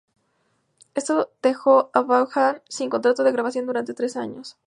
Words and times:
Esto 0.95 1.29
dejó 1.43 1.91
a 1.93 2.01
Vaughan 2.01 2.63
sin 2.67 2.89
contrato 2.89 3.23
de 3.23 3.31
grabación 3.33 3.67
durante 3.67 3.93
tres 3.93 4.17
años. 4.17 4.57